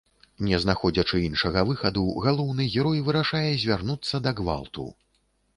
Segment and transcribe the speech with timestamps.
[0.45, 4.89] Не знаходзячы іншага выхаду, галоўны герой вырашае звярнуцца да гвалту.